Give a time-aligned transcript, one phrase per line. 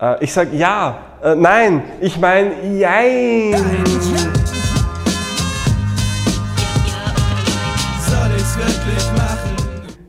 [0.00, 3.54] Äh, ich sage ja, äh, nein, ich meine jein.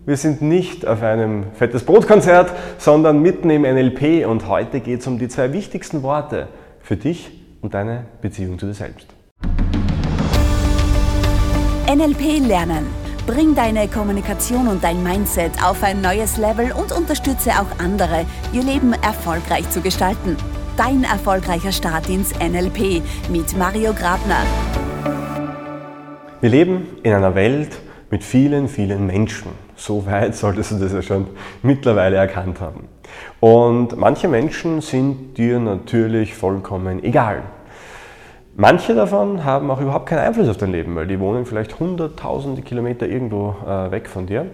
[0.04, 5.08] Wir sind nicht auf einem fettes Brotkonzert, sondern mitten im NLP und heute geht es
[5.08, 6.48] um die zwei wichtigsten Worte
[6.80, 7.32] für dich
[7.62, 9.08] und deine Beziehung zu dir selbst.
[11.88, 13.01] NLP lernen.
[13.34, 18.62] Bring deine Kommunikation und dein Mindset auf ein neues Level und unterstütze auch andere, ihr
[18.62, 20.36] Leben erfolgreich zu gestalten.
[20.76, 24.44] Dein erfolgreicher Start ins NLP mit Mario Grabner.
[26.42, 29.52] Wir leben in einer Welt mit vielen, vielen Menschen.
[29.78, 31.28] So weit solltest du das ja schon
[31.64, 32.90] mittlerweile erkannt haben.
[33.40, 37.44] Und manche Menschen sind dir natürlich vollkommen egal.
[38.56, 42.62] Manche davon haben auch überhaupt keinen Einfluss auf dein Leben, weil die wohnen vielleicht hunderttausende
[42.62, 44.48] Kilometer irgendwo äh, weg von dir.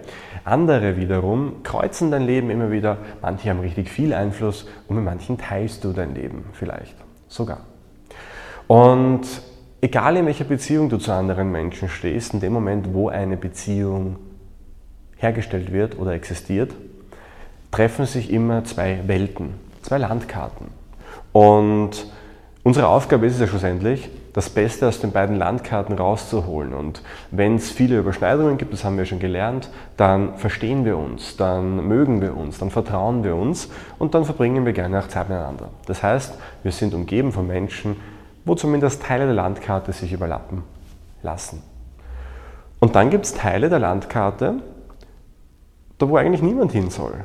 [0.44, 2.98] Andere wiederum kreuzen dein Leben immer wieder.
[3.20, 6.94] Manche haben richtig viel Einfluss und mit manchen teilst du dein Leben vielleicht
[7.26, 7.58] sogar.
[8.68, 9.22] Und
[9.80, 14.16] egal in welcher Beziehung du zu anderen Menschen stehst, in dem Moment, wo eine Beziehung
[15.16, 16.72] hergestellt wird oder existiert,
[17.72, 20.68] treffen sich immer zwei Welten, zwei Landkarten.
[21.32, 22.06] Und
[22.64, 26.74] Unsere Aufgabe ist es ja schlussendlich, das Beste aus den beiden Landkarten rauszuholen.
[26.74, 31.36] Und wenn es viele Überschneidungen gibt, das haben wir schon gelernt, dann verstehen wir uns,
[31.36, 35.28] dann mögen wir uns, dann vertrauen wir uns und dann verbringen wir gerne auch Zeit
[35.28, 35.70] miteinander.
[35.86, 37.96] Das heißt, wir sind umgeben von Menschen,
[38.44, 40.62] wo zumindest Teile der Landkarte sich überlappen
[41.22, 41.62] lassen.
[42.80, 44.56] Und dann gibt es Teile der Landkarte,
[45.98, 47.24] da wo eigentlich niemand hin soll.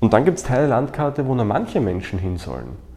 [0.00, 2.89] Und dann gibt es Teile der Landkarte, wo nur manche Menschen hin sollen.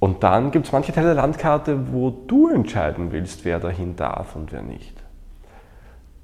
[0.00, 4.36] Und dann gibt es manche Teile der Landkarte, wo du entscheiden willst, wer dahin darf
[4.36, 4.94] und wer nicht.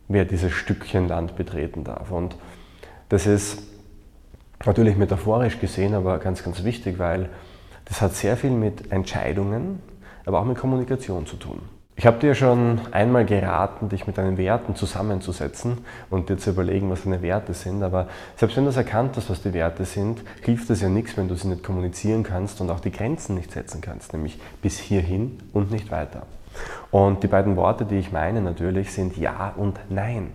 [0.06, 2.12] Wer dieses Stückchen Land betreten darf.
[2.12, 2.36] Und
[3.08, 3.62] das ist
[4.64, 7.28] natürlich metaphorisch gesehen, aber ganz, ganz wichtig, weil
[7.86, 9.80] das hat sehr viel mit Entscheidungen,
[10.24, 11.60] aber auch mit Kommunikation zu tun.
[11.96, 15.78] Ich habe dir schon einmal geraten, dich mit deinen Werten zusammenzusetzen
[16.10, 17.84] und dir zu überlegen, was deine Werte sind.
[17.84, 21.16] Aber selbst wenn du es erkannt hast, was die Werte sind, hilft es ja nichts,
[21.16, 24.78] wenn du sie nicht kommunizieren kannst und auch die Grenzen nicht setzen kannst, nämlich bis
[24.78, 26.22] hierhin und nicht weiter.
[26.90, 30.30] Und die beiden Worte, die ich meine natürlich, sind Ja und Nein.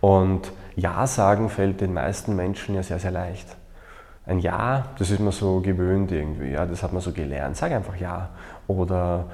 [0.00, 3.46] Und Ja sagen fällt den meisten Menschen ja sehr, sehr leicht.
[4.26, 7.56] Ein Ja, das ist man so gewöhnt irgendwie, ja, das hat man so gelernt.
[7.56, 8.30] Sag einfach Ja.
[8.66, 9.26] Oder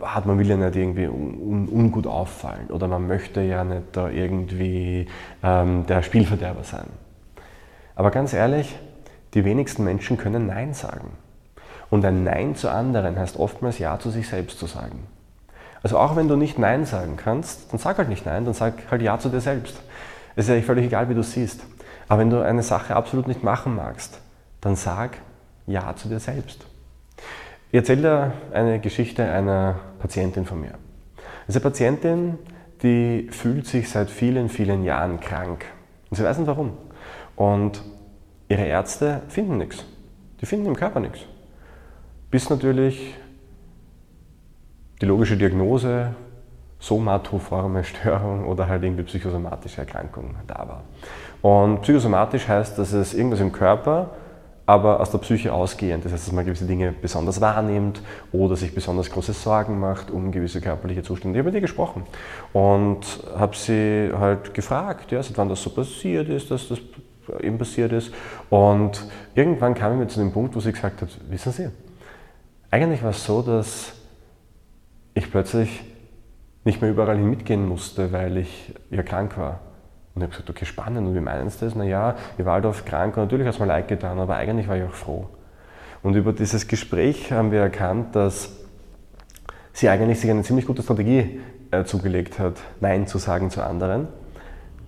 [0.00, 4.08] hat man will ja nicht irgendwie un, ungut auffallen oder man möchte ja nicht da
[4.08, 5.06] irgendwie
[5.42, 6.86] ähm, der Spielverderber sein.
[7.94, 8.78] Aber ganz ehrlich,
[9.34, 11.12] die wenigsten Menschen können Nein sagen.
[11.90, 15.06] Und ein Nein zu anderen heißt oftmals Ja zu sich selbst zu sagen.
[15.82, 18.90] Also auch wenn du nicht Nein sagen kannst, dann sag halt nicht Nein, dann sag
[18.90, 19.80] halt Ja zu dir selbst.
[20.36, 21.60] Es ist ja völlig egal, wie du siehst.
[22.08, 24.20] Aber wenn du eine Sache absolut nicht machen magst,
[24.60, 25.18] dann sag
[25.66, 26.66] Ja zu dir selbst.
[27.72, 30.74] Ich erzähle dir eine Geschichte einer Patientin von mir.
[31.48, 32.38] Diese Patientin,
[32.82, 35.64] die fühlt sich seit vielen, vielen Jahren krank.
[36.10, 36.74] Und sie weiß nicht warum.
[37.34, 37.82] Und
[38.50, 39.86] ihre Ärzte finden nichts.
[40.42, 41.20] Die finden im Körper nichts.
[42.30, 43.14] Bis natürlich
[45.00, 46.14] die logische Diagnose
[46.78, 50.84] somatoforme Störung oder halt irgendwie psychosomatische Erkrankung da war.
[51.40, 54.10] Und psychosomatisch heißt, dass es irgendwas im Körper
[54.66, 56.04] aber aus der Psyche ausgehend.
[56.04, 58.00] Das heißt, dass man gewisse Dinge besonders wahrnimmt
[58.32, 61.36] oder sich besonders große Sorgen macht um gewisse körperliche Zustände.
[61.36, 62.04] Ich habe mit ihr gesprochen
[62.52, 63.00] und
[63.36, 66.78] habe sie halt gefragt, ja, seit wann das so passiert ist, dass das
[67.40, 68.12] eben passiert ist.
[68.50, 71.68] Und irgendwann kam ich mir zu dem Punkt, wo sie gesagt hat, wissen Sie,
[72.70, 73.92] eigentlich war es so, dass
[75.14, 75.82] ich plötzlich
[76.64, 79.60] nicht mehr überall hin mitgehen musste, weil ich ja krank war.
[80.14, 81.08] Und ich habe gesagt, okay, spannend.
[81.08, 81.74] Und wie meinen Sie das?
[81.74, 84.68] Naja, ich war halt oft krank und natürlich hat es mir leid getan, aber eigentlich
[84.68, 85.28] war ich auch froh.
[86.02, 88.50] Und über dieses Gespräch haben wir erkannt, dass
[89.72, 91.40] sie eigentlich sich eine ziemlich gute Strategie
[91.70, 94.08] äh, zugelegt hat, Nein zu sagen zu anderen,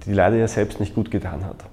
[0.04, 1.64] die leider ihr selbst nicht gut getan hat.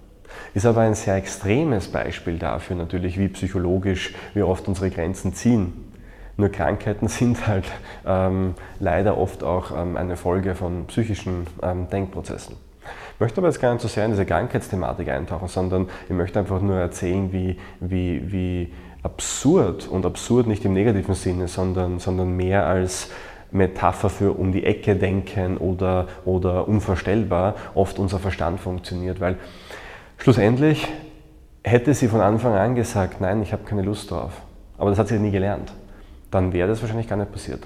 [0.54, 5.92] Ist aber ein sehr extremes Beispiel dafür natürlich, wie psychologisch wir oft unsere Grenzen ziehen.
[6.38, 7.66] Nur Krankheiten sind halt
[8.06, 12.56] ähm, leider oft auch ähm, eine Folge von psychischen ähm, Denkprozessen.
[13.14, 16.40] Ich möchte aber jetzt gar nicht so sehr in diese Krankheitsthematik eintauchen, sondern ich möchte
[16.40, 18.74] einfach nur erzählen, wie, wie, wie
[19.04, 23.10] absurd und absurd nicht im negativen Sinne, sondern, sondern mehr als
[23.52, 29.38] Metapher für um die Ecke denken oder, oder unvorstellbar oft unser Verstand funktioniert, weil
[30.18, 30.88] schlussendlich
[31.64, 34.42] hätte sie von Anfang an gesagt, nein, ich habe keine Lust drauf,
[34.78, 35.74] aber das hat sie nie gelernt,
[36.32, 37.62] dann wäre das wahrscheinlich gar nicht passiert.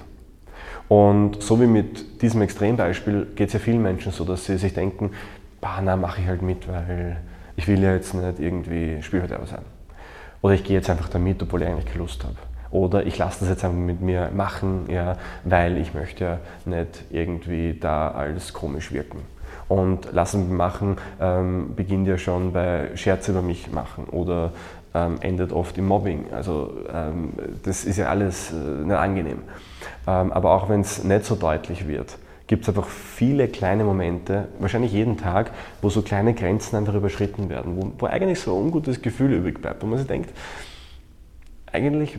[0.88, 4.72] Und so wie mit diesem Extrembeispiel geht es ja vielen Menschen so, dass sie sich
[4.74, 5.10] denken,
[5.60, 7.16] bah, na, mache ich halt mit, weil
[7.56, 9.64] ich will ja jetzt nicht irgendwie Spielverderber sein.
[10.42, 12.36] Oder ich gehe jetzt einfach damit, obwohl ich eigentlich keine Lust habe.
[12.70, 17.04] Oder ich lasse das jetzt einfach mit mir machen, ja, weil ich möchte ja nicht
[17.10, 19.22] irgendwie da als komisch wirken.
[19.68, 24.52] Und lassen machen ähm, beginnt ja schon bei Scherze über mich machen oder
[24.96, 26.32] ähm, endet oft im Mobbing.
[26.32, 29.42] Also ähm, das ist ja alles äh, nicht angenehm.
[30.06, 32.16] Ähm, aber auch wenn es nicht so deutlich wird,
[32.46, 35.50] gibt es einfach viele kleine Momente, wahrscheinlich jeden Tag,
[35.82, 39.60] wo so kleine Grenzen einfach überschritten werden, wo, wo eigentlich so ein ungutes Gefühl übrig
[39.60, 40.30] bleibt, wo man sich denkt,
[41.70, 42.18] eigentlich,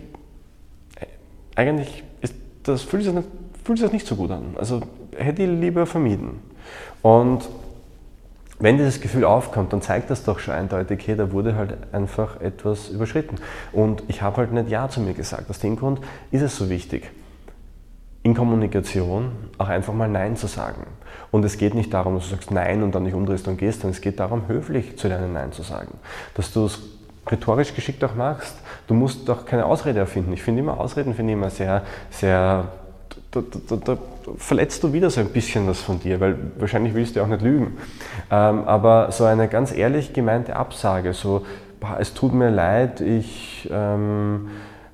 [1.55, 3.27] eigentlich ist das, fühlt, sich nicht,
[3.63, 4.55] fühlt sich das nicht so gut an.
[4.57, 4.81] Also
[5.15, 6.41] hätte ich lieber vermieden.
[7.01, 7.47] Und
[8.59, 12.41] wenn dieses Gefühl aufkommt, dann zeigt das doch schon eindeutig, hey, da wurde halt einfach
[12.41, 13.35] etwas überschritten.
[13.71, 15.49] Und ich habe halt nicht Ja zu mir gesagt.
[15.49, 16.01] Aus dem Grund
[16.31, 17.11] ist es so wichtig,
[18.23, 20.87] in Kommunikation auch einfach mal Nein zu sagen.
[21.29, 23.81] Und es geht nicht darum, dass du sagst Nein und dann nicht umdrehst und gehst,
[23.81, 25.99] sondern es geht darum, höflich zu lernen, Nein zu sagen.
[26.33, 26.79] Dass du es
[27.29, 28.57] rhetorisch geschickt auch machst.
[28.87, 30.33] Du musst doch keine Ausrede erfinden.
[30.33, 32.69] Ich finde immer, Ausreden finde ich immer sehr, sehr
[33.41, 33.97] da, da, da,
[34.37, 37.41] verletzt du wieder so ein bisschen was von dir, weil wahrscheinlich willst du auch nicht
[37.41, 37.77] lügen.
[38.29, 41.45] Ähm, aber so eine ganz ehrlich gemeinte Absage, so,
[41.79, 44.47] boah, es tut mir leid, ich ähm,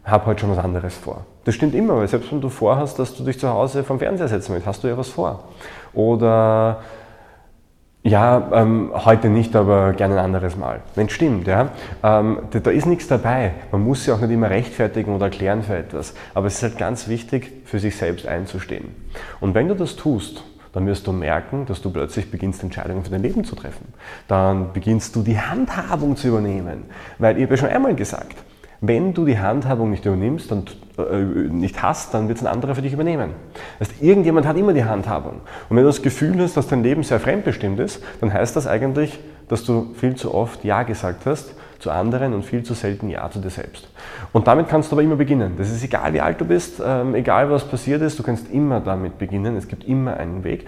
[0.04, 1.26] habe heute schon was anderes vor.
[1.46, 4.28] Das stimmt immer, weil selbst wenn du vorhast, dass du dich zu Hause vom Fernseher
[4.28, 5.44] setzen willst, hast du ja was vor.
[5.94, 6.82] Oder
[8.04, 10.82] ja, ähm, heute nicht, aber gerne ein anderes Mal.
[10.94, 11.70] Wenn stimmt, ja.
[12.04, 13.54] Ähm, da, da, ist nichts dabei.
[13.72, 16.14] Man muss sich auch nicht immer rechtfertigen oder erklären für etwas.
[16.34, 18.90] Aber es ist halt ganz wichtig, für sich selbst einzustehen.
[19.40, 23.12] Und wenn du das tust, dann wirst du merken, dass du plötzlich beginnst, Entscheidungen für
[23.12, 23.94] dein Leben zu treffen.
[24.28, 26.86] Dann beginnst du die Handhabung zu übernehmen.
[27.20, 28.36] Weil ich habe ja schon einmal gesagt,
[28.86, 32.76] wenn du die Handhabung nicht übernimmst und äh, nicht hast, dann wird es ein anderer
[32.76, 33.30] für dich übernehmen.
[33.80, 35.36] Das heißt, irgendjemand hat immer die Handhabung.
[35.70, 38.68] Und wenn du das Gefühl hast, dass dein Leben sehr fremdbestimmt ist, dann heißt das
[38.68, 43.10] eigentlich, dass du viel zu oft Ja gesagt hast zu anderen und viel zu selten
[43.10, 43.88] Ja zu dir selbst.
[44.34, 45.54] Und damit kannst du aber immer beginnen.
[45.58, 48.82] Das ist egal, wie alt du bist, ähm, egal was passiert ist, du kannst immer
[48.82, 49.56] damit beginnen.
[49.56, 50.68] Es gibt immer einen Weg.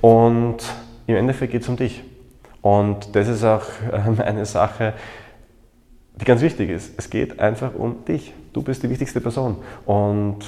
[0.00, 0.58] Und
[1.06, 2.02] im Endeffekt geht es um dich.
[2.60, 3.62] Und das ist auch
[3.92, 4.94] ähm, eine Sache,
[6.20, 6.92] die ganz wichtig ist.
[6.96, 8.34] Es geht einfach um dich.
[8.52, 9.56] Du bist die wichtigste Person.
[9.86, 10.38] Und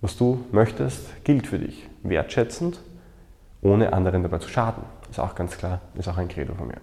[0.00, 1.88] was du möchtest, gilt für dich.
[2.02, 2.80] Wertschätzend,
[3.62, 4.82] ohne anderen dabei zu schaden.
[5.10, 6.80] Ist auch ganz klar, ist auch ein Credo von mir.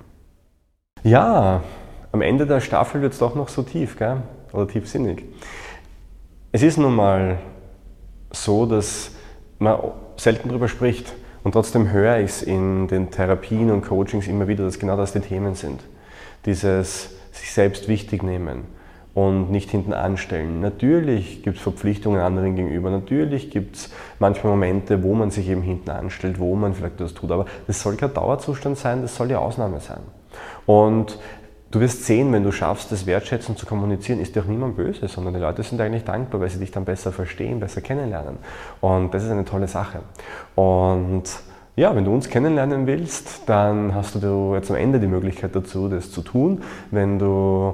[1.03, 1.63] Ja,
[2.11, 4.21] am Ende der Staffel wird es doch noch so tief, gell?
[4.53, 5.23] oder tiefsinnig.
[6.51, 7.37] Es ist nun mal
[8.31, 9.11] so, dass
[9.59, 9.79] man
[10.17, 11.13] selten darüber spricht.
[11.43, 15.13] Und trotzdem höre ich es in den Therapien und Coachings immer wieder, dass genau das
[15.13, 15.81] die Themen sind
[16.45, 18.63] dieses sich selbst wichtig nehmen
[19.13, 20.61] und nicht hinten anstellen.
[20.61, 23.89] Natürlich gibt es Verpflichtungen anderen gegenüber, natürlich gibt es
[24.19, 27.81] manchmal Momente, wo man sich eben hinten anstellt, wo man vielleicht das tut, aber das
[27.81, 29.99] soll kein Dauerzustand sein, das soll die Ausnahme sein.
[30.65, 31.19] Und
[31.71, 35.07] du wirst sehen, wenn du schaffst, das wertschätzend zu kommunizieren, ist dir auch niemand böse,
[35.09, 38.37] sondern die Leute sind eigentlich dankbar, weil sie dich dann besser verstehen, besser kennenlernen.
[38.79, 39.99] Und das ist eine tolle Sache.
[40.55, 41.23] Und
[41.75, 45.87] ja, wenn du uns kennenlernen willst, dann hast du jetzt am Ende die Möglichkeit dazu,
[45.87, 46.61] das zu tun.
[46.91, 47.73] Wenn du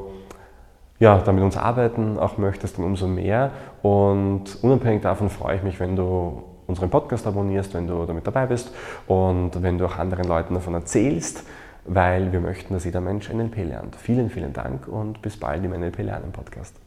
[0.99, 3.51] ja, dann mit uns arbeiten auch möchtest, dann umso mehr.
[3.81, 8.45] Und unabhängig davon freue ich mich, wenn du unseren Podcast abonnierst, wenn du damit dabei
[8.45, 8.73] bist
[9.07, 11.43] und wenn du auch anderen Leuten davon erzählst,
[11.85, 13.95] weil wir möchten, dass jeder Mensch NLP lernt.
[13.95, 16.86] Vielen, vielen Dank und bis bald im NLP Lernen Podcast.